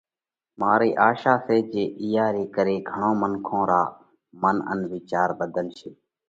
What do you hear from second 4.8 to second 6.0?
وِيچار ڀڌلشي۔